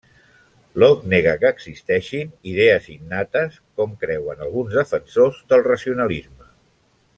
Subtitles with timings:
[0.83, 6.53] Locke nega que existeixin idees innates, com creuen alguns defensors del racionalisme.